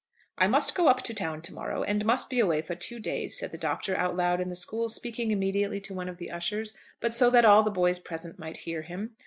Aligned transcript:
"I 0.39 0.47
must 0.47 0.73
go 0.73 0.87
up 0.87 1.03
to 1.03 1.13
town 1.13 1.43
to 1.43 1.53
morrow, 1.53 1.83
and 1.83 2.03
must 2.05 2.27
be 2.27 2.39
away 2.39 2.63
for 2.63 2.73
two 2.73 2.99
days," 2.99 3.37
said 3.37 3.51
the 3.51 3.57
Doctor 3.59 3.95
out 3.95 4.17
loud 4.17 4.41
in 4.41 4.49
the 4.49 4.55
school, 4.55 4.89
speaking 4.89 5.29
immediately 5.29 5.79
to 5.81 5.93
one 5.93 6.09
of 6.09 6.17
the 6.17 6.31
ushers, 6.31 6.73
but 6.99 7.13
so 7.13 7.29
that 7.29 7.45
all 7.45 7.61
the 7.61 7.69
boys 7.69 7.99
present 7.99 8.39
might 8.39 8.57
hear 8.65 8.81
him. 8.81 9.15